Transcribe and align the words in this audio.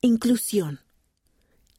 Inclusión. 0.00 0.78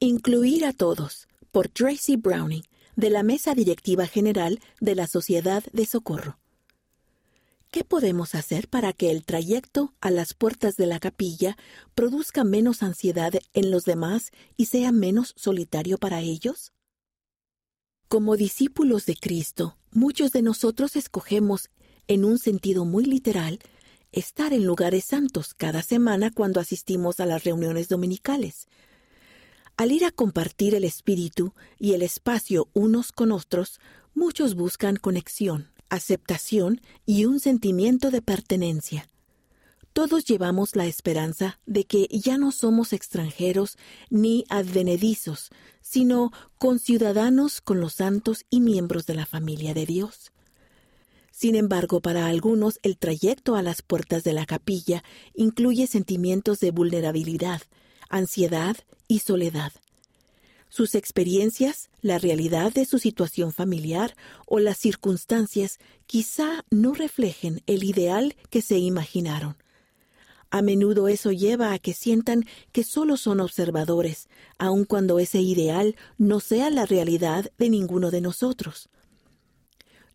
Incluir 0.02 0.66
a 0.66 0.74
todos, 0.74 1.30
por 1.54 1.70
Tracy 1.70 2.18
Browning, 2.18 2.64
de 2.98 3.10
la 3.10 3.24
Mesa 3.24 3.56
Directiva 3.56 4.08
General 4.08 4.60
de 4.82 4.94
la 4.94 5.08
Sociedad 5.08 5.64
de 5.72 5.86
Socorro. 5.86 6.38
¿Qué 7.72 7.86
podemos 7.86 8.36
hacer 8.36 8.68
para 8.68 8.92
que 8.92 9.10
el 9.10 9.24
trayecto 9.24 9.94
a 10.02 10.12
las 10.12 10.34
puertas 10.34 10.76
de 10.76 10.86
la 10.86 11.00
capilla 11.00 11.56
produzca 11.96 12.44
menos 12.44 12.84
ansiedad 12.84 13.32
en 13.54 13.72
los 13.72 13.86
demás 13.86 14.32
y 14.58 14.66
sea 14.66 14.92
menos 14.92 15.34
solitario 15.38 15.98
para 15.98 16.20
ellos? 16.20 16.74
Como 18.10 18.36
discípulos 18.36 19.06
de 19.06 19.16
Cristo, 19.16 19.78
muchos 19.92 20.32
de 20.32 20.42
nosotros 20.42 20.98
escogemos, 20.98 21.70
en 22.10 22.26
un 22.26 22.38
sentido 22.38 22.84
muy 22.84 23.06
literal, 23.06 23.60
estar 24.12 24.54
en 24.54 24.66
lugares 24.66 25.06
santos 25.06 25.54
cada 25.54 25.82
semana 25.82 26.32
cuando 26.32 26.60
asistimos 26.60 27.20
a 27.20 27.26
las 27.26 27.44
reuniones 27.44 27.90
dominicales. 27.90 28.68
Al 29.78 29.92
ir 29.92 30.06
a 30.06 30.12
compartir 30.12 30.76
el 30.76 30.84
espíritu 30.84 31.54
y 31.78 31.94
el 31.94 32.02
espacio 32.02 32.68
unos 32.74 33.12
con 33.12 33.32
otros, 33.32 33.80
muchos 34.14 34.56
buscan 34.56 34.98
conexión, 34.98 35.72
aceptación 35.90 36.82
y 37.06 37.26
un 37.26 37.40
sentimiento 37.40 38.12
de 38.12 38.22
pertenencia. 38.22 39.10
Todos 39.94 40.26
llevamos 40.26 40.76
la 40.76 40.86
esperanza 40.86 41.60
de 41.66 41.86
que 41.86 42.08
ya 42.12 42.38
no 42.38 42.52
somos 42.52 42.94
extranjeros 42.94 43.78
ni 44.10 44.46
advenedizos, 44.50 45.50
sino 45.82 46.32
conciudadanos 46.58 47.62
con 47.62 47.80
los 47.80 47.94
santos 47.94 48.46
y 48.50 48.62
miembros 48.62 49.06
de 49.08 49.16
la 49.16 49.26
familia 49.26 49.74
de 49.74 49.86
Dios. 49.86 50.32
Sin 51.40 51.56
embargo, 51.56 52.02
para 52.02 52.28
algunos 52.28 52.82
el 52.84 52.98
trayecto 52.98 53.56
a 53.56 53.62
las 53.62 53.82
puertas 53.82 54.26
de 54.26 54.34
la 54.34 54.46
capilla 54.46 55.06
incluye 55.34 55.88
sentimientos 55.88 56.60
de 56.60 56.72
vulnerabilidad, 56.72 57.62
ansiedad 58.10 58.76
y 59.08 59.20
soledad. 59.20 59.72
Sus 60.68 60.96
experiencias, 60.96 61.92
la 62.02 62.18
realidad 62.18 62.74
de 62.74 62.84
su 62.84 63.00
situación 63.00 63.54
familiar 63.54 64.18
o 64.48 64.60
las 64.60 64.80
circunstancias 64.80 65.80
quizá 66.08 66.66
no 66.72 66.94
reflejen 66.94 67.64
el 67.68 67.86
ideal 67.86 68.36
que 68.50 68.62
se 68.62 68.78
imaginaron. 68.78 69.56
A 70.50 70.62
menudo 70.62 71.08
eso 71.08 71.32
lleva 71.32 71.72
a 71.72 71.80
que 71.80 71.94
sientan 71.94 72.44
que 72.74 72.84
solo 72.84 73.16
son 73.16 73.40
observadores, 73.40 74.28
aun 74.58 74.84
cuando 74.84 75.20
ese 75.20 75.40
ideal 75.40 75.96
no 76.18 76.42
sea 76.42 76.70
la 76.70 76.86
realidad 76.86 77.50
de 77.58 77.70
ninguno 77.70 78.12
de 78.12 78.20
nosotros. 78.20 78.90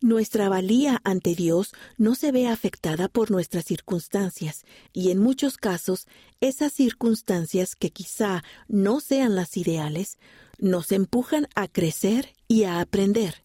Nuestra 0.05 0.49
valía 0.49 1.01
ante 1.03 1.33
Dios 1.33 1.73
no 1.97 2.13
se 2.13 2.31
ve 2.31 2.47
afectada 2.47 3.07
por 3.07 3.31
nuestras 3.31 3.65
circunstancias, 3.65 4.63
y 4.93 5.09
en 5.09 5.17
muchos 5.17 5.57
casos 5.57 6.05
esas 6.41 6.73
circunstancias 6.73 7.75
que 7.75 7.89
quizá 7.89 8.43
no 8.67 8.99
sean 8.99 9.33
las 9.33 9.57
ideales, 9.57 10.19
nos 10.59 10.91
empujan 10.91 11.47
a 11.55 11.67
crecer 11.67 12.35
y 12.47 12.65
a 12.65 12.81
aprender. 12.81 13.43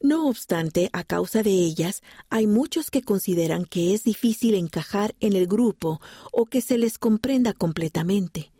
No 0.00 0.28
obstante, 0.28 0.88
a 0.92 1.02
causa 1.02 1.42
de 1.42 1.50
ellas, 1.50 2.04
hay 2.30 2.46
muchos 2.46 2.92
que 2.92 3.02
consideran 3.02 3.64
que 3.64 3.92
es 3.92 4.04
difícil 4.04 4.54
encajar 4.54 5.16
en 5.18 5.32
el 5.32 5.48
grupo 5.48 6.00
o 6.30 6.46
que 6.46 6.60
se 6.60 6.78
les 6.78 6.96
comprenda 6.96 7.54
completamente. 7.54 8.53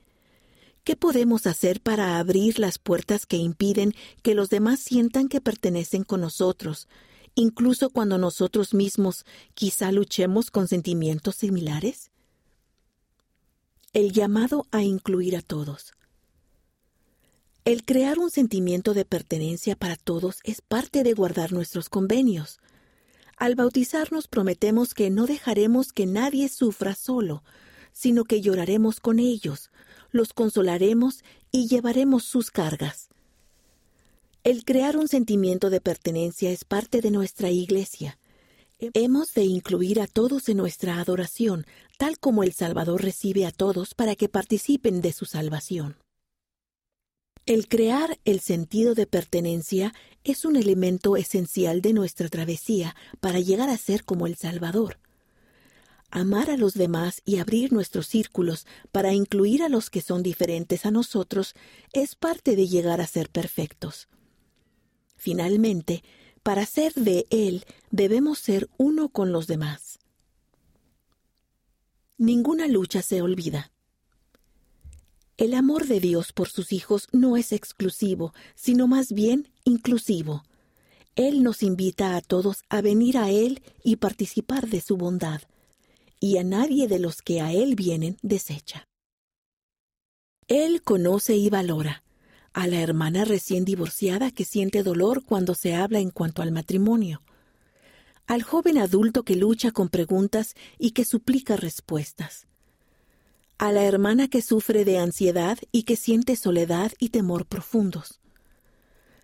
¿Qué 0.84 0.96
podemos 0.96 1.46
hacer 1.46 1.80
para 1.80 2.18
abrir 2.18 2.58
las 2.58 2.78
puertas 2.78 3.24
que 3.24 3.38
impiden 3.38 3.94
que 4.22 4.34
los 4.34 4.50
demás 4.50 4.80
sientan 4.80 5.28
que 5.30 5.40
pertenecen 5.40 6.04
con 6.04 6.20
nosotros, 6.20 6.88
incluso 7.34 7.88
cuando 7.88 8.18
nosotros 8.18 8.74
mismos 8.74 9.24
quizá 9.54 9.92
luchemos 9.92 10.50
con 10.50 10.68
sentimientos 10.68 11.36
similares? 11.36 12.10
El 13.94 14.12
llamado 14.12 14.66
a 14.72 14.82
incluir 14.82 15.36
a 15.36 15.40
todos. 15.40 15.94
El 17.64 17.86
crear 17.86 18.18
un 18.18 18.30
sentimiento 18.30 18.92
de 18.92 19.06
pertenencia 19.06 19.76
para 19.76 19.96
todos 19.96 20.40
es 20.44 20.60
parte 20.60 21.02
de 21.02 21.14
guardar 21.14 21.54
nuestros 21.54 21.88
convenios. 21.88 22.58
Al 23.38 23.54
bautizarnos 23.54 24.28
prometemos 24.28 24.92
que 24.92 25.08
no 25.08 25.24
dejaremos 25.24 25.94
que 25.94 26.04
nadie 26.04 26.50
sufra 26.50 26.94
solo, 26.94 27.42
sino 27.94 28.24
que 28.24 28.42
lloraremos 28.42 29.00
con 29.00 29.18
ellos, 29.18 29.70
los 30.14 30.32
consolaremos 30.32 31.24
y 31.50 31.66
llevaremos 31.66 32.22
sus 32.22 32.50
cargas. 32.50 33.08
El 34.44 34.64
crear 34.64 34.96
un 34.96 35.08
sentimiento 35.08 35.70
de 35.70 35.80
pertenencia 35.80 36.50
es 36.50 36.64
parte 36.64 37.00
de 37.00 37.10
nuestra 37.10 37.50
iglesia. 37.50 38.18
Hemos 38.78 39.34
de 39.34 39.42
incluir 39.42 40.00
a 40.00 40.06
todos 40.06 40.48
en 40.48 40.58
nuestra 40.58 41.00
adoración, 41.00 41.66
tal 41.98 42.18
como 42.18 42.44
el 42.44 42.52
Salvador 42.52 43.02
recibe 43.02 43.44
a 43.44 43.50
todos 43.50 43.94
para 43.94 44.14
que 44.14 44.28
participen 44.28 45.00
de 45.00 45.12
su 45.12 45.24
salvación. 45.24 45.96
El 47.44 47.66
crear 47.66 48.18
el 48.24 48.40
sentido 48.40 48.94
de 48.94 49.06
pertenencia 49.06 49.92
es 50.22 50.44
un 50.44 50.56
elemento 50.56 51.16
esencial 51.16 51.82
de 51.82 51.92
nuestra 51.92 52.28
travesía 52.28 52.94
para 53.20 53.40
llegar 53.40 53.68
a 53.68 53.76
ser 53.76 54.04
como 54.04 54.26
el 54.26 54.36
Salvador. 54.36 54.98
Amar 56.16 56.48
a 56.48 56.56
los 56.56 56.74
demás 56.74 57.22
y 57.24 57.38
abrir 57.38 57.72
nuestros 57.72 58.06
círculos 58.06 58.68
para 58.92 59.12
incluir 59.12 59.64
a 59.64 59.68
los 59.68 59.90
que 59.90 60.00
son 60.00 60.22
diferentes 60.22 60.86
a 60.86 60.92
nosotros 60.92 61.56
es 61.92 62.14
parte 62.14 62.54
de 62.54 62.68
llegar 62.68 63.00
a 63.00 63.08
ser 63.08 63.28
perfectos. 63.30 64.06
Finalmente, 65.16 66.04
para 66.44 66.66
ser 66.66 66.94
de 66.94 67.26
Él 67.30 67.64
debemos 67.90 68.38
ser 68.38 68.70
uno 68.76 69.08
con 69.08 69.32
los 69.32 69.48
demás. 69.48 69.98
Ninguna 72.16 72.68
lucha 72.68 73.02
se 73.02 73.20
olvida. 73.20 73.72
El 75.36 75.52
amor 75.52 75.88
de 75.88 75.98
Dios 75.98 76.32
por 76.32 76.48
sus 76.48 76.70
hijos 76.70 77.08
no 77.10 77.36
es 77.36 77.50
exclusivo, 77.50 78.32
sino 78.54 78.86
más 78.86 79.10
bien 79.10 79.50
inclusivo. 79.64 80.44
Él 81.16 81.42
nos 81.42 81.64
invita 81.64 82.14
a 82.14 82.20
todos 82.20 82.62
a 82.68 82.82
venir 82.82 83.18
a 83.18 83.30
Él 83.30 83.64
y 83.82 83.96
participar 83.96 84.68
de 84.68 84.80
su 84.80 84.96
bondad, 84.96 85.42
y 86.24 86.38
a 86.38 86.42
nadie 86.42 86.88
de 86.88 86.98
los 86.98 87.20
que 87.20 87.42
a 87.42 87.52
Él 87.52 87.74
vienen 87.74 88.16
desecha. 88.22 88.88
Él 90.48 90.80
conoce 90.80 91.36
y 91.36 91.50
valora 91.50 92.02
a 92.54 92.66
la 92.66 92.80
hermana 92.80 93.26
recién 93.26 93.66
divorciada 93.66 94.30
que 94.30 94.46
siente 94.46 94.82
dolor 94.82 95.22
cuando 95.22 95.54
se 95.54 95.74
habla 95.74 95.98
en 95.98 96.08
cuanto 96.08 96.40
al 96.40 96.50
matrimonio, 96.50 97.20
al 98.26 98.42
joven 98.42 98.78
adulto 98.78 99.22
que 99.22 99.36
lucha 99.36 99.70
con 99.70 99.90
preguntas 99.90 100.54
y 100.78 100.92
que 100.92 101.04
suplica 101.04 101.56
respuestas, 101.56 102.46
a 103.58 103.70
la 103.70 103.84
hermana 103.84 104.28
que 104.28 104.40
sufre 104.40 104.86
de 104.86 104.96
ansiedad 104.96 105.58
y 105.72 105.82
que 105.82 105.96
siente 105.96 106.36
soledad 106.36 106.92
y 106.98 107.10
temor 107.10 107.44
profundos, 107.44 108.22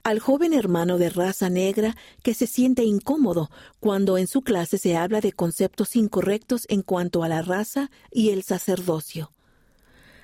al 0.02 0.18
joven 0.18 0.54
hermano 0.54 0.98
de 0.98 1.10
raza 1.10 1.50
negra 1.50 1.96
que 2.22 2.34
se 2.34 2.46
siente 2.46 2.84
incómodo 2.84 3.50
cuando 3.80 4.18
en 4.18 4.26
su 4.26 4.42
clase 4.42 4.78
se 4.78 4.96
habla 4.96 5.20
de 5.20 5.32
conceptos 5.32 5.96
incorrectos 5.96 6.66
en 6.68 6.82
cuanto 6.82 7.22
a 7.22 7.28
la 7.28 7.42
raza 7.42 7.90
y 8.10 8.30
el 8.30 8.42
sacerdocio, 8.42 9.32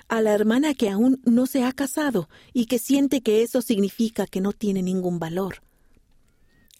a 0.07 0.21
la 0.21 0.33
hermana 0.33 0.73
que 0.73 0.89
aún 0.89 1.21
no 1.25 1.45
se 1.45 1.63
ha 1.63 1.71
casado 1.71 2.29
y 2.53 2.65
que 2.65 2.79
siente 2.79 3.21
que 3.21 3.43
eso 3.43 3.61
significa 3.61 4.25
que 4.25 4.41
no 4.41 4.51
tiene 4.51 4.81
ningún 4.81 5.19
valor, 5.19 5.61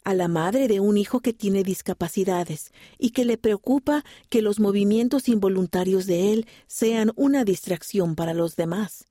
a 0.03 0.13
la 0.13 0.29
madre 0.29 0.67
de 0.67 0.79
un 0.79 0.97
hijo 0.97 1.19
que 1.19 1.33
tiene 1.33 1.63
discapacidades 1.63 2.71
y 2.97 3.09
que 3.09 3.25
le 3.25 3.37
preocupa 3.37 4.05
que 4.29 4.41
los 4.41 4.59
movimientos 4.59 5.27
involuntarios 5.27 6.05
de 6.05 6.31
él 6.31 6.47
sean 6.65 7.11
una 7.15 7.43
distracción 7.43 8.15
para 8.15 8.33
los 8.33 8.55
demás, 8.55 9.05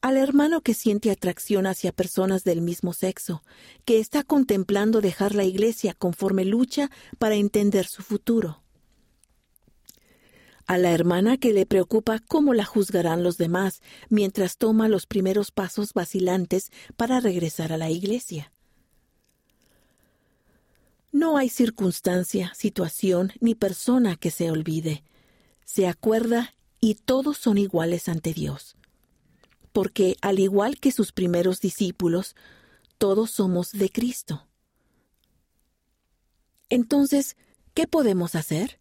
al 0.00 0.16
hermano 0.16 0.62
que 0.62 0.74
siente 0.74 1.10
atracción 1.10 1.66
hacia 1.66 1.92
personas 1.92 2.44
del 2.44 2.62
mismo 2.62 2.94
sexo, 2.94 3.42
que 3.84 4.00
está 4.00 4.22
contemplando 4.22 5.00
dejar 5.00 5.34
la 5.34 5.44
iglesia 5.44 5.94
conforme 5.94 6.44
lucha 6.44 6.90
para 7.18 7.34
entender 7.34 7.86
su 7.86 8.02
futuro, 8.02 8.62
a 10.66 10.78
la 10.78 10.92
hermana 10.92 11.36
que 11.36 11.52
le 11.52 11.66
preocupa 11.66 12.20
cómo 12.20 12.54
la 12.54 12.64
juzgarán 12.64 13.22
los 13.22 13.36
demás 13.36 13.82
mientras 14.08 14.56
toma 14.56 14.88
los 14.88 15.04
primeros 15.06 15.50
pasos 15.50 15.92
vacilantes 15.92 16.70
para 16.96 17.20
regresar 17.20 17.72
a 17.72 17.76
la 17.76 17.90
iglesia. 17.90 18.52
No 21.12 21.36
hay 21.36 21.48
circunstancia, 21.48 22.52
situación 22.54 23.32
ni 23.40 23.56
persona 23.56 24.14
que 24.14 24.30
se 24.30 24.52
olvide. 24.52 25.02
Se 25.64 25.88
acuerda 25.88 26.54
y 26.78 26.94
todos 26.94 27.36
son 27.36 27.58
iguales 27.58 28.08
ante 28.08 28.32
Dios. 28.32 28.76
Porque, 29.72 30.16
al 30.20 30.38
igual 30.38 30.78
que 30.78 30.92
sus 30.92 31.12
primeros 31.12 31.60
discípulos, 31.60 32.34
todos 32.98 33.30
somos 33.30 33.72
de 33.72 33.90
Cristo. 33.90 34.46
Entonces, 36.68 37.36
¿qué 37.74 37.86
podemos 37.86 38.34
hacer? 38.34 38.78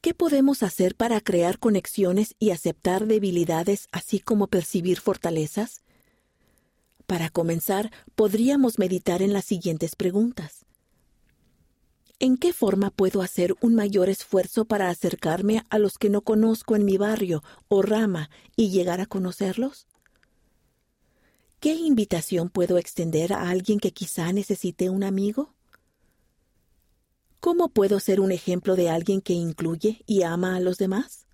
¿Qué 0.00 0.14
podemos 0.14 0.62
hacer 0.62 0.96
para 0.96 1.20
crear 1.20 1.58
conexiones 1.58 2.34
y 2.38 2.50
aceptar 2.50 3.06
debilidades 3.06 3.86
así 3.92 4.18
como 4.18 4.46
percibir 4.46 4.98
fortalezas? 4.98 5.82
Para 7.06 7.28
comenzar, 7.28 7.90
podríamos 8.14 8.78
meditar 8.78 9.20
en 9.20 9.32
las 9.32 9.44
siguientes 9.44 9.96
preguntas. 9.96 10.64
¿En 12.22 12.36
qué 12.36 12.52
forma 12.52 12.90
puedo 12.90 13.22
hacer 13.22 13.56
un 13.62 13.74
mayor 13.74 14.10
esfuerzo 14.10 14.66
para 14.66 14.90
acercarme 14.90 15.64
a 15.70 15.78
los 15.78 15.96
que 15.96 16.10
no 16.10 16.20
conozco 16.20 16.76
en 16.76 16.84
mi 16.84 16.98
barrio 16.98 17.42
o 17.68 17.80
rama 17.80 18.28
y 18.56 18.68
llegar 18.68 19.00
a 19.00 19.06
conocerlos? 19.06 19.86
¿Qué 21.60 21.72
invitación 21.72 22.50
puedo 22.50 22.76
extender 22.76 23.32
a 23.32 23.48
alguien 23.48 23.80
que 23.80 23.92
quizá 23.92 24.30
necesite 24.34 24.90
un 24.90 25.02
amigo? 25.02 25.54
¿Cómo 27.40 27.70
puedo 27.70 27.98
ser 28.00 28.20
un 28.20 28.32
ejemplo 28.32 28.76
de 28.76 28.90
alguien 28.90 29.22
que 29.22 29.32
incluye 29.32 30.02
y 30.04 30.22
ama 30.22 30.56
a 30.56 30.60
los 30.60 30.76
demás? 30.76 31.26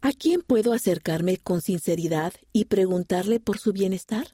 ¿A 0.00 0.10
quién 0.12 0.40
puedo 0.40 0.72
acercarme 0.72 1.36
con 1.36 1.60
sinceridad 1.60 2.32
y 2.50 2.64
preguntarle 2.64 3.40
por 3.40 3.58
su 3.58 3.74
bienestar? 3.74 4.28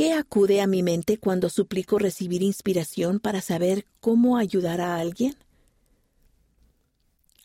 ¿Qué 0.00 0.14
acude 0.14 0.62
a 0.62 0.66
mi 0.66 0.82
mente 0.82 1.18
cuando 1.18 1.50
suplico 1.50 1.98
recibir 1.98 2.42
inspiración 2.42 3.20
para 3.20 3.42
saber 3.42 3.84
cómo 4.00 4.38
ayudar 4.38 4.80
a 4.80 4.96
alguien? 4.96 5.36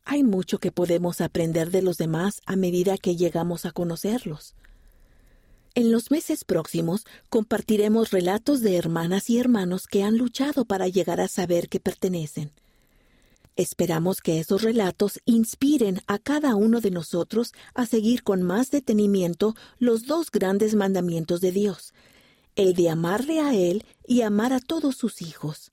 Hay 0.06 0.24
mucho 0.24 0.57
que 0.60 0.72
podemos 0.72 1.19
aprender 1.19 1.69
de 1.69 1.81
los 1.81 1.98
demás 1.98 2.42
a 2.46 2.56
medida 2.56 2.98
que 2.98 3.18
llegamos 3.18 3.66
a 3.66 3.74
conocerlos. 3.74 4.56
En 5.74 5.92
los 5.92 6.12
meses 6.12 6.46
próximos 6.46 7.04
compartiremos 7.28 8.12
relatos 8.12 8.62
de 8.62 8.78
hermanas 8.78 9.30
y 9.30 9.38
hermanos 9.38 9.86
que 9.86 10.04
han 10.04 10.18
luchado 10.18 10.63
para 10.63 10.88
llegar 10.88 11.19
a 11.19 11.28
saber 11.28 11.68
que 11.68 11.81
pertenecen. 11.81 12.54
Esperamos 13.57 14.22
que 14.22 14.40
esos 14.40 14.62
relatos 14.62 15.19
inspiren 15.25 16.00
a 16.07 16.19
cada 16.19 16.56
uno 16.56 16.80
de 16.80 16.92
nosotros 16.92 17.52
a 17.74 17.86
seguir 17.86 18.24
con 18.24 18.44
más 18.44 18.72
detenimiento 18.72 19.56
los 19.78 20.06
dos 20.06 20.31
grandes 20.31 20.74
mandamientos 20.74 21.42
de 21.42 21.52
Dios, 21.52 21.94
el 22.56 22.74
de 22.74 22.90
amarle 22.90 23.40
a 23.40 23.54
Él 23.54 23.84
y 24.07 24.22
amar 24.22 24.54
a 24.54 24.60
todos 24.60 24.96
sus 24.96 25.22
hijos. 25.22 25.72